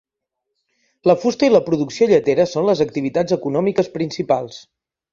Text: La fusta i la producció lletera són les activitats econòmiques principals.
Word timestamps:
La 1.11 1.15
fusta 1.25 1.51
i 1.51 1.53
la 1.53 1.61
producció 1.69 2.09
lletera 2.13 2.49
són 2.55 2.69
les 2.73 2.85
activitats 2.89 3.39
econòmiques 3.39 3.97
principals. 4.01 4.63